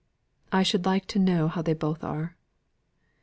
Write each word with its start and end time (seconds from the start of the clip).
I 0.51 0.63
should 0.63 0.83
like 0.87 1.05
to 1.09 1.19
know 1.19 1.47
how 1.47 1.61
they 1.61 1.75
both 1.75 2.03
are." 2.03 2.35